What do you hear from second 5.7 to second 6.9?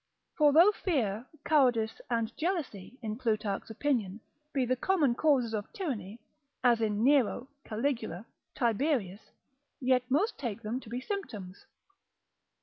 tyranny, as